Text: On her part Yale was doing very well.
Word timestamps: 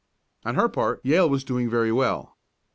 On 0.45 0.55
her 0.55 0.67
part 0.67 0.99
Yale 1.03 1.29
was 1.29 1.43
doing 1.43 1.69
very 1.69 1.91
well. 1.91 2.35